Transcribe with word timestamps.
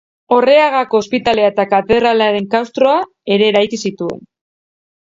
Orreagako 0.35 1.01
ospitalea 1.03 1.51
eta 1.53 1.67
katedralaren 1.75 2.49
klaustroa 2.55 2.99
ere 3.39 3.53
eraiki 3.55 3.85
zituen. 3.89 4.29